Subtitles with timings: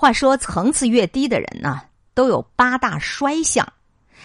[0.00, 1.82] 话说，层次越低的人呢，
[2.14, 3.66] 都有八大衰相；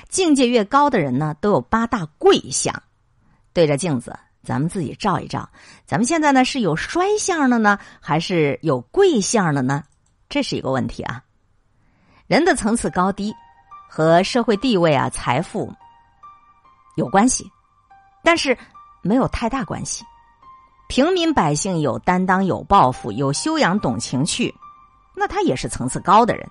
[0.07, 2.73] 境界越高的人呢，都有八大贵相。
[3.51, 5.49] 对着镜子，咱们自己照一照，
[5.85, 9.83] 咱们现在呢是有衰相的呢，还是有贵相的呢？
[10.29, 11.21] 这是一个问题啊。
[12.25, 13.35] 人的层次高低
[13.89, 15.69] 和社会地位啊、财富
[16.95, 17.51] 有关系，
[18.23, 18.57] 但是
[19.01, 20.05] 没有太大关系。
[20.87, 24.55] 平民百姓有担当、有抱负、有修养、懂情趣，
[25.15, 26.47] 那他也是层次高的人。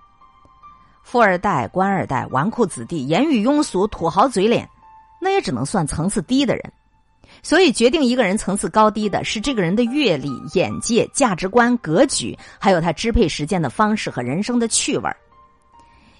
[1.02, 4.68] 富二代、官二代、纨绔子弟、言语庸俗、土豪嘴脸，
[5.20, 6.72] 那也只能算层次低的人。
[7.42, 15.10] 所以，决定一个人层次高低的是这个人的阅历、眼界、价值观、格局，还有他支配时间的方式和人生的趣味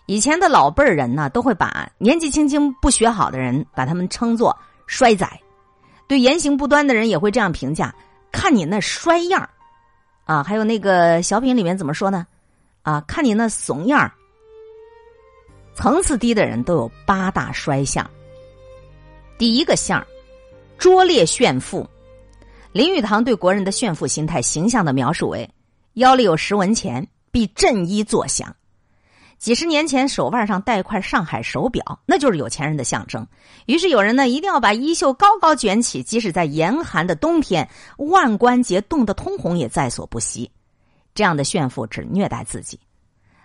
[0.07, 4.55] 以前的老辈儿人呢，都会把年纪轻轻不学好的人，把他们称作
[4.87, 5.27] 衰仔。
[6.07, 7.95] 对言行不端的人也会这样评价：
[8.31, 9.49] 看你那衰样
[10.27, 10.43] 啊！
[10.43, 12.27] 还有那个小品里面怎么说呢？
[12.85, 14.13] 啊，看你那怂样儿
[15.75, 18.09] 层次低的人都有八大衰相。
[19.37, 20.07] 第一个相
[20.79, 21.85] 拙劣炫富。
[22.71, 25.49] 林语堂对国人的炫富心态形象的描述为：
[25.95, 28.55] 腰里有十文钱，必振衣作响。
[29.39, 33.27] 几十年前，手腕上戴一块上海手表，那就是有钱人的象征。
[33.67, 40.51] 于是有人呢，一定要把衣袖高高卷起，即使在严寒的冬天，腕关节冻得通红也在所不惜。
[41.15, 42.79] 这样的炫富只虐待自己。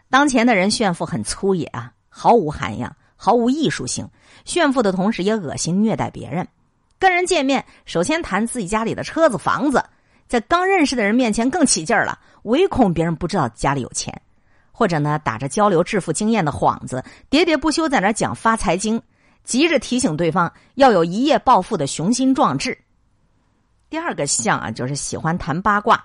[0.09, 4.09] 当前的人炫富很粗野啊，毫无涵养，毫无艺术性。
[4.45, 6.47] 炫富的同时也恶心虐待别人。
[6.97, 9.83] 跟人见面，首先谈自己家里的车子房子，
[10.27, 14.19] 在刚认识的人面前更起劲儿了，唯恐别人不知道家里有钱。
[14.71, 19.01] 或者呢，打着交流致富经验的幌子，喋喋不休在那讲发财经，
[19.43, 22.77] 急着提醒对方要有一夜暴富的雄心壮志。
[23.89, 26.03] 第二个像啊，就是喜欢谈八卦。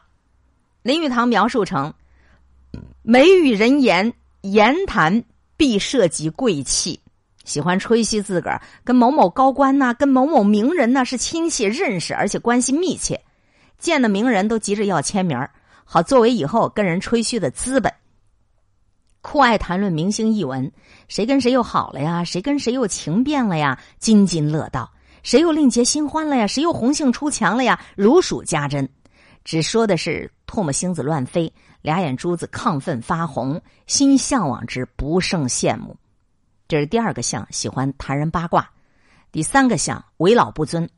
[0.84, 1.94] 林语堂描述成：
[3.00, 5.24] 美与人言，言谈
[5.56, 7.00] 必涉及贵气，
[7.42, 13.18] 喜欢吹嘘自个儿跟某某高官呐，跟某某名人呐是亲戚认识，而且关系密切，
[13.78, 15.48] 见了名人都急着要签名
[15.86, 17.90] 好作为以后跟人吹嘘的资本。
[19.22, 20.70] 酷爱谈论明星异闻，
[21.08, 22.22] 谁跟谁又好了呀？
[22.22, 23.80] 谁跟谁又情变了呀？
[23.98, 24.92] 津津乐道。
[25.22, 26.46] 谁又另结新欢了呀？
[26.46, 27.80] 谁又红杏出墙了呀？
[27.96, 28.86] 如数家珍。
[29.44, 35.96] 只说的是唾沫星子乱飞，俩眼珠子亢奋发红，心向往之，不胜羡慕。
[36.68, 38.68] 这是第二个相，喜欢谈人八卦。
[39.32, 40.88] 第三个相，为老不尊。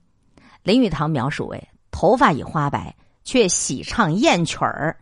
[0.62, 4.96] 林语堂描述为：头发已花白，却喜唱艳曲儿。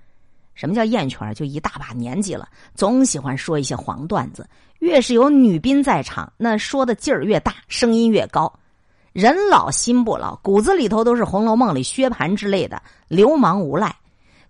[0.54, 1.34] 什么叫艳曲儿？
[1.34, 4.48] 就一大把年纪了，总喜欢说一些黄段子。
[4.78, 8.52] 越是有女宾在场，那说的劲儿越大，声音越高。
[9.12, 13.94] 人老心不老，骨子里头都是《红楼梦》里薛蟠之类的流氓无赖，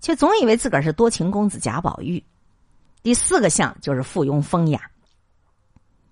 [0.04, 2.22] 却总以为自个儿是多情公子贾宝玉。
[3.02, 4.78] 第四个相就是附庸风雅，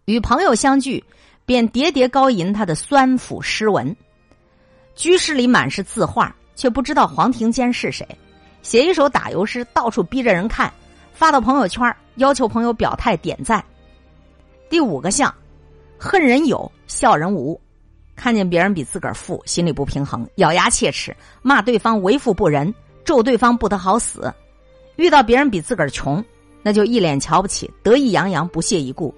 [0.07, 1.05] 与朋友相聚，
[1.45, 3.95] 便喋喋高吟他的酸腐诗文。
[4.95, 8.09] 居室里满是字画，却不知道黄庭坚是谁。
[8.63, 10.73] 写一首打油诗，到处逼着人看，
[11.13, 13.63] 发到朋友圈，要求朋友表态点赞。
[14.71, 15.35] 第五个相，
[15.99, 17.61] 恨人有，笑人无。
[18.17, 24.33] 看见别人比自个儿富，心里不平衡，咬牙切齿，骂对方为富不仁，咒对方不得好死。
[24.97, 26.25] 遇到别人比自个儿穷，
[26.63, 29.15] 那就一脸瞧不起，得意洋洋，不屑一顾。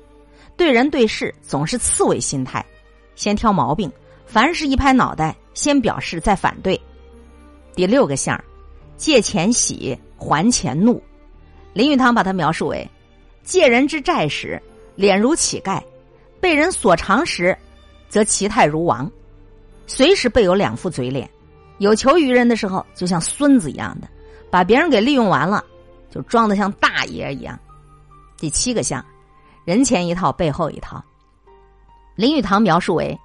[0.56, 2.64] 对人对事总是刺猬心态，
[3.16, 3.90] 先挑毛病，
[4.26, 6.80] 凡事一拍脑袋，先表示再反对。
[7.74, 8.42] 第六个相。
[8.96, 11.02] 借钱喜，还钱怒。
[11.72, 12.88] 林语堂把他描述为：
[13.42, 14.62] 借人之债时，
[14.94, 15.82] 脸如乞丐；
[16.40, 17.58] 被人所长时，
[18.08, 19.10] 则其态如王。
[19.88, 21.28] 随时备有两副嘴脸，
[21.78, 24.06] 有求于人的时候，就像孙子一样的；
[24.50, 25.64] 把别人给利用完了，
[26.10, 27.58] 就装的像大爷一样。
[28.36, 29.04] 第七个相，
[29.64, 31.02] 人前一套，背后一套。
[32.14, 33.18] 林语堂描述为：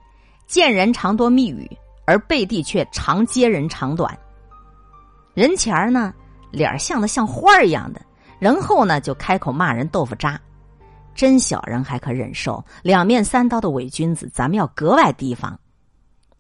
[0.48, 1.70] 见人常多密语，
[2.06, 4.18] 而背地却常揭人长短。
[5.36, 6.14] 人前呢，
[6.52, 8.02] 脸像的像花儿一样的；
[8.40, 10.40] 人后呢，就开口骂人豆腐渣。
[11.14, 15.60] 真小人还可忍受，两面三刀的伪君子，咱们要格外提防。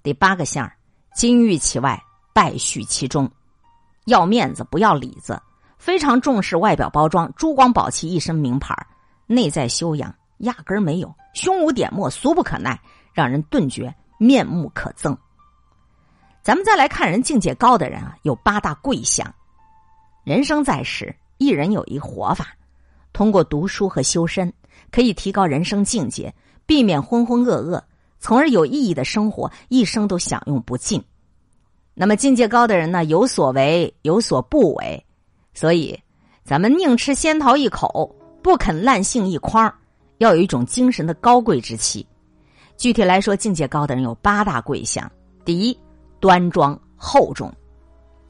[0.01, 0.71] 第八个相，
[1.13, 2.01] 金玉其外，
[2.33, 3.29] 败絮其中，
[4.05, 5.41] 要面子不要里子，
[5.77, 8.75] 非常重视外表包装，珠光宝气一身名牌，
[9.27, 12.79] 内在修养压根儿没有，胸无点墨，俗不可耐，
[13.13, 15.15] 让人顿觉面目可憎。
[16.41, 19.33] 咱们再来看人境界高的人啊，有八大贵相。
[20.23, 22.47] 人生在世，一人有一活法，
[23.11, 24.51] 通过读书和修身，
[24.91, 26.33] 可以提高人生境界，
[26.65, 27.81] 避免浑浑噩噩，
[28.19, 31.03] 从而有意义的生活，一生都享用不尽。
[32.01, 35.05] 那么境界高的人呢，有所为，有所不为，
[35.53, 35.99] 所以
[36.45, 39.69] 咱们宁吃仙桃一口，不肯烂杏一筐，
[40.19, 42.07] 要有一种精神的高贵之气。
[42.77, 45.11] 具体来说，境界高的人有八大贵相：
[45.43, 45.77] 第一，
[46.21, 47.53] 端庄厚重，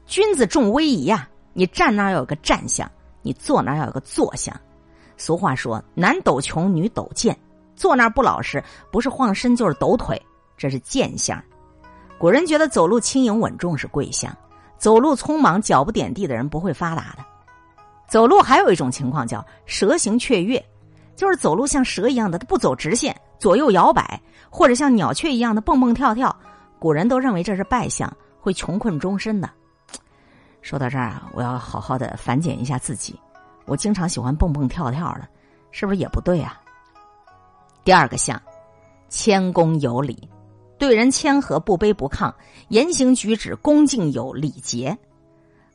[0.04, 1.28] 君子重威仪呀。
[1.52, 2.90] 你站那儿要有个站相，
[3.22, 4.52] 你坐那儿要有个坐相。
[5.16, 7.38] 俗话说：“男抖穷，女抖贱。”
[7.76, 10.20] 坐那儿不老实，不是晃身就是抖腿，
[10.56, 11.40] 这是贱相。
[12.20, 14.30] 古人觉得走路轻盈稳重是贵相，
[14.76, 17.24] 走路匆忙脚不点地的人不会发达的。
[18.06, 20.62] 走路还有一种情况叫蛇行雀跃，
[21.16, 24.20] 就是走路像蛇一样的，它不走直线，左右摇摆，
[24.50, 26.34] 或者像鸟雀一样的蹦蹦跳跳。
[26.78, 29.48] 古人都认为这是败相，会穷困终身的。
[30.60, 33.18] 说到这儿啊，我要好好的反检一下自己。
[33.64, 35.26] 我经常喜欢蹦蹦跳跳的，
[35.70, 36.60] 是不是也不对啊？
[37.82, 38.38] 第二个相，
[39.08, 40.28] 谦恭有礼，
[40.80, 42.32] 对人谦和不卑不亢，
[42.68, 44.96] 言行举止恭敬有礼节。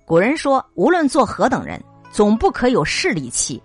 [0.03, 1.79] 古人说，无论做何等人，
[2.11, 3.61] 总不可有势利气；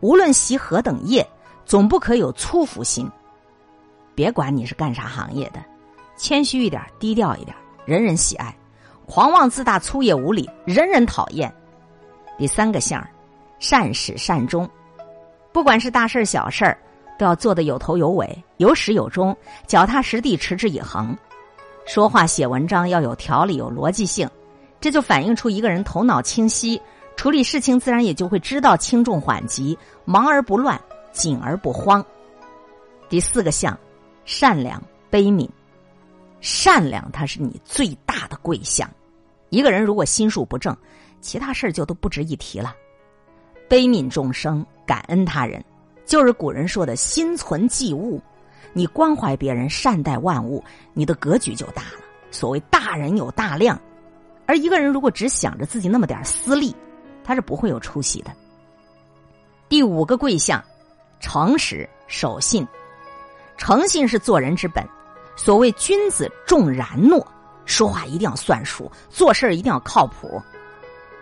[0.00, 1.26] 无论习何等业，
[1.64, 3.10] 总不可有粗浮心。
[4.14, 5.64] 别管你是干啥行业的，
[6.18, 7.56] 谦虚一点，低调一点，
[7.86, 8.54] 人人喜爱。
[9.06, 11.50] 狂妄自大、粗野无礼，人人讨厌。
[12.36, 13.02] 第三个相
[13.58, 14.68] 善始善终，
[15.52, 16.78] 不管是大事小事儿，
[17.22, 19.36] 要做的有头有尾、有始有终，
[19.66, 21.16] 脚踏实地、持之以恒。
[21.86, 24.28] 说话写文章要有条理、有逻辑性，
[24.80, 26.80] 这就反映出一个人头脑清晰，
[27.16, 30.80] 处理事情自然也就会知道轻重缓急，忙而不乱，
[31.12, 32.04] 紧而不慌。
[33.08, 33.78] 第四个相
[34.24, 35.48] 善良悲悯。
[36.40, 38.88] 善良，它是你最大的贵相。
[39.50, 40.76] 一个人如果心术不正，
[41.20, 42.74] 其他事儿就都不值一提了。
[43.68, 45.64] 悲悯众生，感恩他人，
[46.12, 48.20] 就是古人说的心存济物。
[48.74, 50.62] 你关怀别人，善待万物，
[50.92, 52.04] 你的格局就大了。
[52.30, 53.80] 所谓大人有大量，
[54.44, 56.76] 而一个人如果只想着自己那么点私利，
[57.24, 58.30] 他是不会有出息的。
[59.70, 60.62] 第五个贵相，
[61.18, 62.68] 诚实守信。
[63.56, 64.86] 诚信是做人之本。
[65.34, 67.26] 所谓君子重然诺，
[67.64, 70.42] 说话一定要算数，做事一定要靠谱。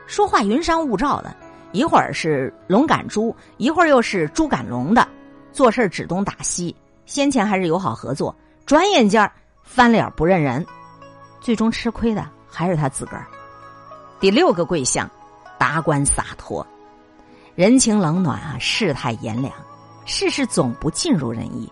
[0.09, 1.33] 说话云山雾罩的，
[1.73, 5.07] 一会儿是龙赶猪，一会儿又是猪赶龙的，
[5.53, 6.75] 做事指东打西。
[7.07, 8.35] 先前还是友好合作，
[8.67, 9.31] 转眼间
[9.63, 10.65] 翻脸不认人，
[11.41, 13.27] 最终吃亏的还是他自个儿。
[14.21, 15.11] 第六个贵相，
[15.59, 16.67] 达观洒脱，
[17.55, 19.53] 人情冷暖啊，世态炎凉，
[20.05, 21.71] 事事总不尽如人意。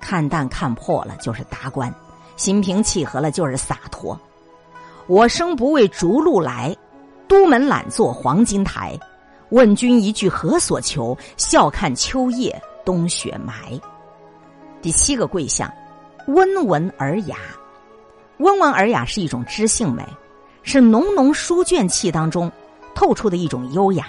[0.00, 1.94] 看淡看破了就是达观，
[2.36, 4.18] 心平气和了就是洒脱。
[5.06, 6.74] 我生不为逐鹿来，
[7.28, 8.98] 都门懒坐黄金台。
[9.52, 11.16] 问君一句何所求？
[11.36, 13.78] 笑看秋叶冬雪埋。
[14.80, 15.70] 第七个贵相，
[16.28, 17.36] 温文尔雅。
[18.38, 20.02] 温文尔雅是一种知性美，
[20.62, 22.50] 是浓浓书卷气当中
[22.94, 24.06] 透出的一种优雅。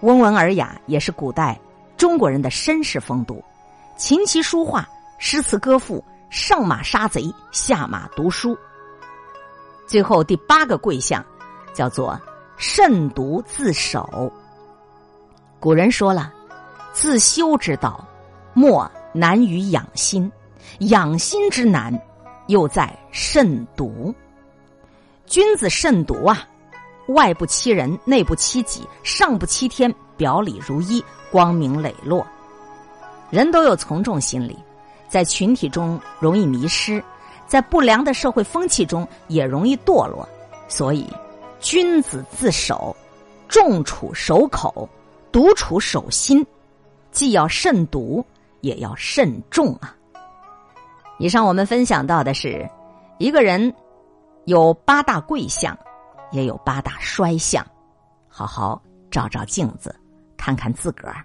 [0.00, 1.60] 温文尔雅也是古代
[1.94, 3.44] 中国人的绅士风度，
[3.98, 4.88] 琴棋书画。
[5.18, 8.56] 诗词歌赋，上马杀贼，下马读书。
[9.86, 11.24] 最后第八个贵相，
[11.74, 12.18] 叫做
[12.56, 14.32] 慎独自守。
[15.64, 16.30] 古人说了，
[16.92, 18.06] 自修之道，
[18.52, 20.30] 莫难于养心；
[20.80, 21.98] 养心之难，
[22.48, 24.14] 又在慎独。
[25.24, 26.46] 君子慎独啊，
[27.08, 32.26] 外不欺人，内不欺己，上不欺天，表里如一，光明磊落。
[33.30, 34.58] 人都有从众心理。
[35.08, 37.02] 在群体中容易迷失，
[37.46, 40.28] 在不良的社会风气中也容易堕落，
[40.68, 41.08] 所以
[41.58, 42.94] 君子自守，
[43.48, 44.86] 众处守口，
[45.34, 46.46] 独处守心，
[47.10, 48.24] 既要慎独，
[48.60, 49.92] 也要慎重啊。
[51.18, 52.64] 以上我们分享到的是，
[53.18, 53.74] 一个人
[54.44, 55.76] 有八大贵相，
[56.30, 57.66] 也有八大衰相，
[58.28, 59.92] 好好照照镜子，
[60.36, 61.16] 看看自个儿。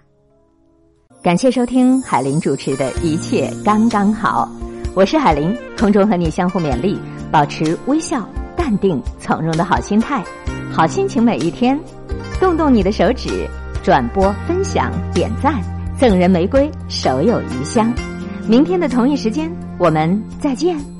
[1.22, 4.50] 感谢收听海林主持的一切刚刚好，
[4.96, 6.98] 我是海林，空中和你相互勉励，
[7.30, 10.20] 保持微笑、淡定、从容的好心态，
[10.72, 11.78] 好心情每一天。
[12.40, 13.48] 动动你的手指，
[13.82, 15.54] 转播、分享、点赞，
[15.96, 17.92] 赠人玫瑰，手有余香。
[18.46, 20.99] 明天的同一时间，我们再见。